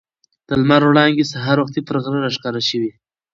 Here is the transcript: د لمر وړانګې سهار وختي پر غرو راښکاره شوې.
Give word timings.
د 0.47 0.49
لمر 0.61 0.81
وړانګې 0.87 1.25
سهار 1.33 1.57
وختي 1.59 1.81
پر 1.87 1.95
غرو 2.03 2.23
راښکاره 2.25 2.61
شوې. 2.69 2.91